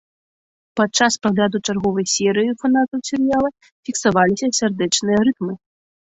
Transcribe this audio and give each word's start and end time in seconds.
Падчас 0.79 1.17
прагляду 1.25 1.57
чарговай 1.67 2.05
серыі 2.13 2.49
ў 2.55 2.57
фанатаў 2.65 2.99
серыяла 3.11 3.49
фіксаваліся 3.85 4.53
сардэчныя 4.63 5.19
рытмы. 5.29 5.53